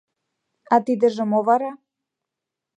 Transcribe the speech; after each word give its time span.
—А 0.73 0.75
тидыже 0.85 1.23
мо 1.31 1.39
вара? 1.47 1.71